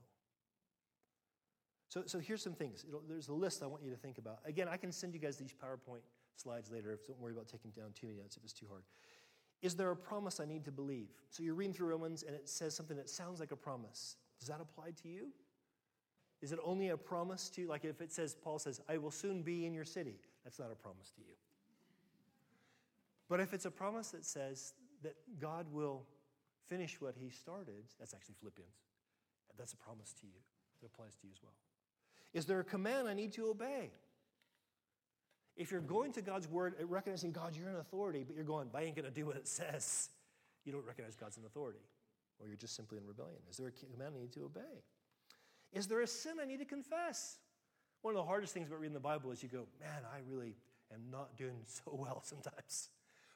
[1.90, 2.86] So, so here's some things.
[2.88, 4.40] It'll, there's a list I want you to think about.
[4.46, 6.02] Again, I can send you guys these PowerPoint
[6.36, 6.92] slides later.
[6.92, 8.84] If, Don't worry about taking down too many notes if it's too hard.
[9.62, 11.10] Is there a promise I need to believe?
[11.32, 14.16] So you're reading through Romans and it says something that sounds like a promise.
[14.40, 15.28] Does that apply to you?
[16.42, 17.68] Is it only a promise to, you?
[17.68, 20.16] like if it says, Paul says, I will soon be in your city?
[20.44, 21.34] That's not a promise to you.
[23.28, 24.74] But if it's a promise that says
[25.04, 26.04] that God will
[26.68, 28.74] finish what he started, that's actually Philippians.
[29.58, 30.40] That's a promise to you.
[30.82, 31.54] that applies to you as well.
[32.34, 33.92] Is there a command I need to obey?
[35.58, 38.70] If you're going to God's word, uh, recognizing God, you're an authority, but you're going,
[38.74, 40.10] I ain't going to do what it says,
[40.64, 41.84] you don't recognize God's an authority,
[42.40, 43.40] or you're just simply in rebellion.
[43.50, 44.84] Is there a command I need to obey?
[45.74, 47.38] Is there a sin I need to confess?
[48.02, 50.56] One of the hardest things about reading the Bible is you go, man, I really
[50.94, 52.90] am not doing so well sometimes.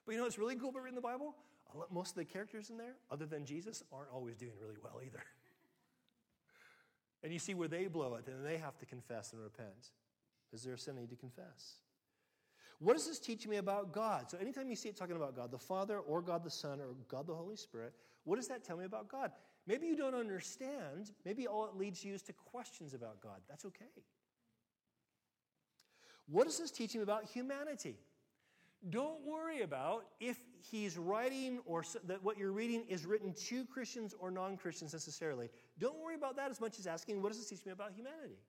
[0.06, 1.36] But you know what's really cool about reading the Bible?
[1.92, 5.24] Most of the characters in there, other than Jesus, aren't always doing really well either.
[7.24, 9.92] And you see where they blow it, and they have to confess and repent.
[10.52, 11.78] Is there a sin I need to confess?
[12.80, 14.30] What does this teach me about God?
[14.30, 16.88] So, anytime you see it talking about God the Father, or God the Son, or
[17.08, 17.94] God the Holy Spirit,
[18.26, 19.32] what does that tell me about God?
[19.66, 21.12] Maybe you don't understand.
[21.26, 23.42] Maybe all it leads you is to questions about God.
[23.48, 23.86] That's okay.
[26.28, 27.98] What does this teach me about humanity?
[28.90, 34.14] Don't worry about if he's writing or that what you're reading is written to Christians
[34.20, 35.50] or non Christians necessarily.
[35.80, 38.40] Don't worry about that as much as asking, what does this teach me about humanity?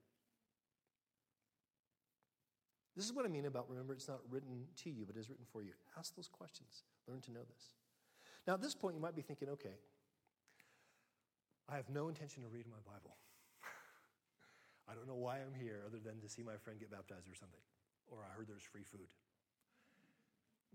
[2.97, 5.29] This is what I mean about remember, it's not written to you, but it is
[5.29, 5.73] written for you.
[5.99, 6.83] Ask those questions.
[7.09, 7.75] Learn to know this.
[8.47, 9.77] Now, at this point, you might be thinking, okay,
[11.69, 13.17] I have no intention of reading my Bible.
[14.89, 17.35] I don't know why I'm here other than to see my friend get baptized or
[17.35, 17.61] something.
[18.09, 19.09] Or I heard there's free food.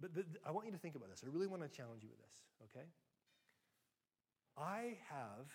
[0.01, 1.23] But, but I want you to think about this.
[1.23, 2.37] I really want to challenge you with this,
[2.71, 2.87] okay?
[4.57, 5.51] I have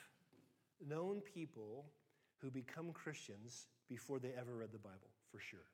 [0.87, 1.87] known people
[2.39, 5.67] who become Christians before they ever read the Bible, for sure.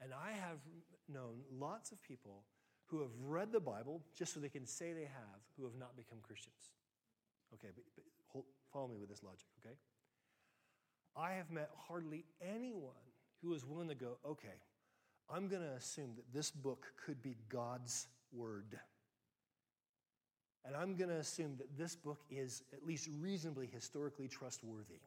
[0.00, 0.58] And I have
[1.08, 2.44] known lots of people
[2.86, 5.96] who have read the Bible just so they can say they have, who have not
[5.96, 6.72] become Christians.
[7.54, 9.76] Okay, but, but hold, follow me with this logic, okay?
[11.16, 12.92] I have met hardly anyone
[13.42, 14.60] who is willing to go, okay,
[15.30, 18.78] I'm going to assume that this book could be God's word.
[20.64, 25.00] And I'm going to assume that this book is at least reasonably historically trustworthy.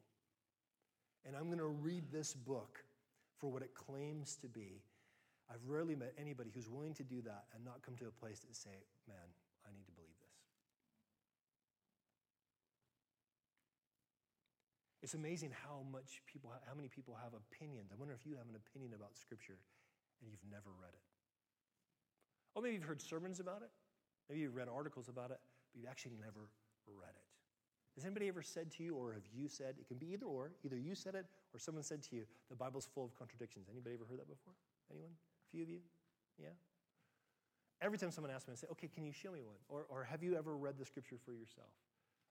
[1.25, 2.79] And I'm going to read this book
[3.37, 4.81] for what it claims to be.
[5.49, 8.39] I've rarely met anybody who's willing to do that and not come to a place
[8.39, 8.69] to say,
[9.07, 9.17] man,
[9.65, 10.31] I need to believe this.
[15.01, 17.89] It's amazing how much people, how many people have opinions.
[17.91, 19.57] I wonder if you have an opinion about Scripture
[20.21, 21.01] and you've never read it.
[22.53, 23.71] Or maybe you've heard sermons about it.
[24.29, 25.39] Maybe you've read articles about it,
[25.73, 26.49] but you've actually never
[26.85, 27.27] read it.
[27.95, 30.51] Has anybody ever said to you, or have you said, it can be either or,
[30.63, 33.67] either you said it or someone said to you, the Bible's full of contradictions.
[33.69, 34.53] Anybody ever heard that before?
[34.89, 35.11] Anyone?
[35.11, 35.79] A few of you?
[36.37, 36.55] Yeah?
[37.81, 39.57] Every time someone asks me, I say, okay, can you show me one?
[39.67, 41.73] Or, or have you ever read the scripture for yourself?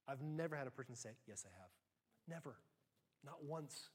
[0.08, 1.70] I've never had a person say, yes, I have.
[2.30, 2.54] Never.
[3.24, 3.90] Not once.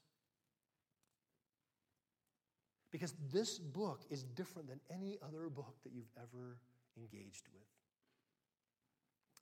[2.92, 6.58] Because this book is different than any other book that you've ever
[6.96, 7.66] engaged with.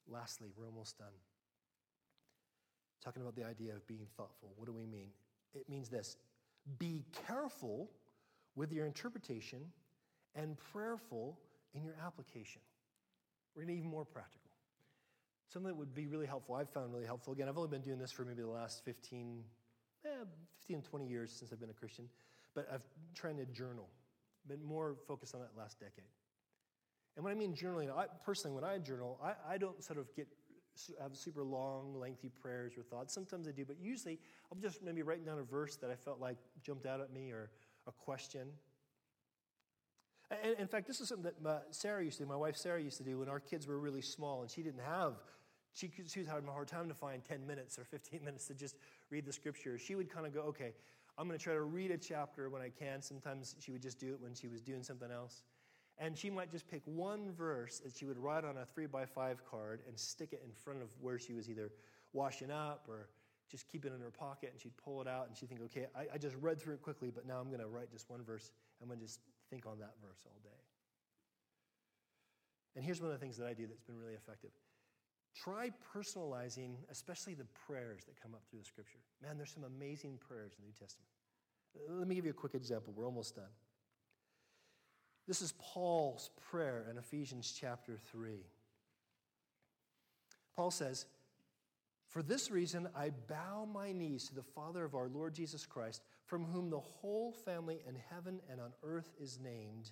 [0.07, 1.13] Lastly, we're almost done.
[3.03, 4.53] Talking about the idea of being thoughtful.
[4.57, 5.09] What do we mean?
[5.55, 6.17] It means this
[6.79, 7.91] be careful
[8.57, 9.61] with your interpretation
[10.35, 11.39] and prayerful
[11.75, 12.63] in your application.
[13.55, 14.44] We're going to even more practical.
[15.55, 17.33] Something that would be really helpful, I've found really helpful.
[17.33, 19.45] Again, I've only been doing this for maybe the last 15,
[20.05, 20.09] eh,
[20.59, 22.09] 15 20 years since I've been a Christian,
[22.57, 22.83] but I've
[23.15, 23.89] trying to journal,
[24.49, 26.11] been more focused on that last decade.
[27.15, 30.13] And when I mean journaling, I, personally, when I journal, I, I don't sort of
[30.17, 30.27] get
[31.01, 33.15] have super long, lengthy prayers or thoughts.
[33.15, 34.19] Sometimes I do, but usually
[34.51, 37.31] I'm just maybe writing down a verse that I felt like jumped out at me
[37.31, 37.53] or
[37.87, 38.49] a question.
[40.43, 42.97] And in fact, this is something that Sarah used to do, my wife Sarah used
[42.97, 45.15] to do when our kids were really small and she didn't have,
[45.75, 48.55] she, she was having a hard time to find 10 minutes or 15 minutes to
[48.55, 48.77] just
[49.11, 49.79] read the scripture.
[49.79, 50.73] She would kind of go, okay,
[51.19, 53.03] I'm going to try to read a chapter when I can.
[53.03, 55.43] Sometimes she would just do it when she was doing something else.
[55.99, 59.05] And she might just pick one verse that she would write on a three by
[59.05, 61.71] five card and stick it in front of where she was either
[62.13, 63.09] washing up or
[63.49, 64.51] just keep it in her pocket.
[64.53, 66.83] And she'd pull it out and she'd think, okay, I, I just read through it
[66.83, 68.51] quickly, but now I'm going to write just one verse.
[68.81, 69.21] I'm going to just
[69.51, 70.51] think on that verse all day.
[72.77, 74.51] And here's one of the things that I do that's been really effective.
[75.35, 78.99] Try personalizing, especially the prayers that come up through the scripture.
[79.23, 81.09] Man, there's some amazing prayers in the New Testament.
[81.89, 82.93] Let me give you a quick example.
[82.97, 83.51] We're almost done.
[85.27, 88.45] This is Paul's prayer in Ephesians chapter 3.
[90.55, 91.07] Paul says,
[92.07, 96.03] For this reason I bow my knees to the Father of our Lord Jesus Christ,
[96.27, 99.91] from whom the whole family in heaven and on earth is named,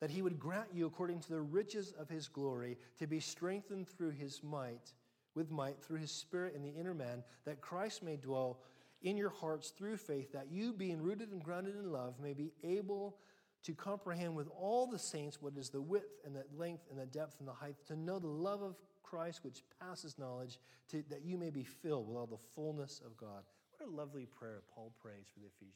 [0.00, 3.88] that he would grant you, according to the riches of his glory, to be strengthened
[3.88, 4.92] through his might,
[5.34, 8.60] with might, through his Spirit in the inner man, that Christ may dwell
[9.02, 12.52] in your hearts through faith, that you, being rooted and grounded in love, may be
[12.62, 13.16] able
[13.64, 17.06] to comprehend with all the saints what is the width and the length and the
[17.06, 20.58] depth and the height, to know the love of Christ which passes knowledge,
[20.90, 23.42] to, that you may be filled with all the fullness of God.
[23.76, 25.74] What a lovely prayer Paul prays for the Ephesians.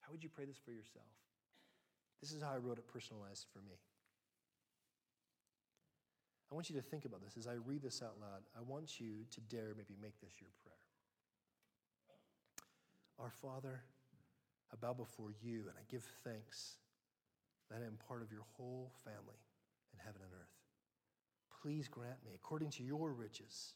[0.00, 1.06] How would you pray this for yourself?
[2.24, 3.76] This is how I wrote it personalized for me.
[6.50, 8.40] I want you to think about this as I read this out loud.
[8.56, 10.88] I want you to dare maybe make this your prayer.
[13.18, 13.82] Our Father,
[14.72, 16.78] I bow before you and I give thanks
[17.70, 19.44] that I am part of your whole family
[19.92, 20.56] in heaven and earth.
[21.60, 23.74] Please grant me, according to your riches,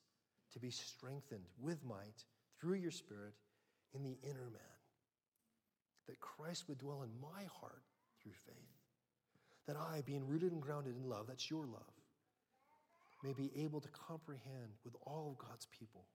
[0.54, 2.24] to be strengthened with might
[2.58, 3.34] through your Spirit
[3.92, 4.78] in the inner man,
[6.06, 7.82] that Christ would dwell in my heart
[8.22, 8.76] through faith,
[9.66, 11.94] that I, being rooted and grounded in love, that's your love,
[13.22, 16.06] may be able to comprehend with all of God's people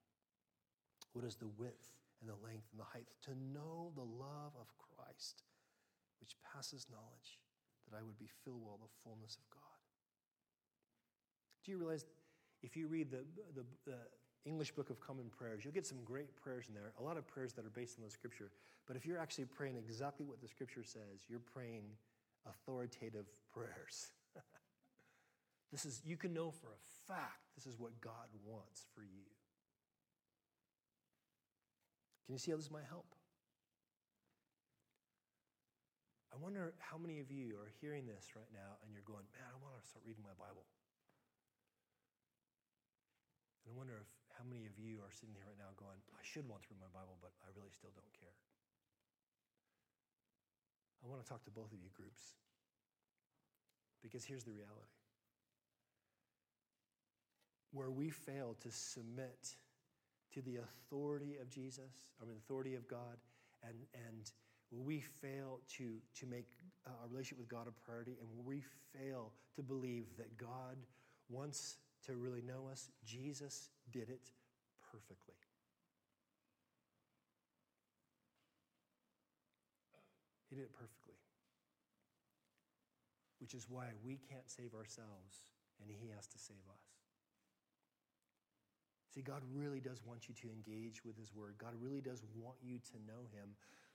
[1.12, 1.90] what is the width
[2.22, 5.44] and the length and the height, to know the love of Christ,
[6.20, 7.40] which passes knowledge,
[7.86, 9.62] that I would be filled with all the fullness of God.
[11.66, 12.06] Do you realize
[12.64, 13.24] if you read the,
[13.56, 13.98] the, the
[14.46, 17.26] English Book of Common Prayers, you'll get some great prayers in there, a lot of
[17.28, 18.52] prayers that are based on the scripture.
[18.86, 21.84] But if you're actually praying exactly what the scripture says, you're praying
[22.46, 24.12] authoritative prayers.
[25.72, 29.32] this is, you can know for a fact this is what God wants for you.
[32.26, 33.16] Can you see how this might help?
[36.34, 39.46] I wonder how many of you are hearing this right now and you're going, man,
[39.54, 40.66] I want to start reading my Bible.
[43.64, 44.10] And I wonder if
[44.44, 46.84] how many of you are sitting here right now going, I should want to read
[46.84, 48.36] my Bible, but I really still don't care.
[51.00, 52.36] I want to talk to both of you groups.
[54.04, 55.00] Because here's the reality.
[57.72, 59.56] Where we fail to submit
[60.36, 63.16] to the authority of Jesus, or the authority of God,
[63.64, 64.32] and, and
[64.72, 66.52] we fail to, to make
[66.86, 70.76] uh, our relationship with God a priority, and we fail to believe that God
[71.30, 74.32] wants to really know us, Jesus did it
[74.92, 75.36] perfectly.
[80.50, 81.16] He did it perfectly.
[83.40, 85.50] Which is why we can't save ourselves,
[85.82, 86.84] and He has to save us.
[89.14, 91.56] See, God really does want you to engage with His Word.
[91.58, 93.50] God really does want you to know Him.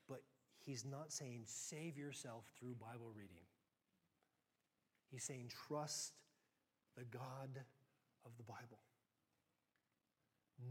[0.09, 0.23] But
[0.59, 3.47] He's not saying save yourself through Bible reading.
[5.11, 6.13] He's saying trust
[6.97, 7.65] the God
[8.29, 8.85] of the Bible.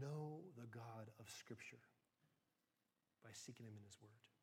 [0.00, 1.82] Know the God of Scripture
[3.24, 4.37] by seeking Him in His Word.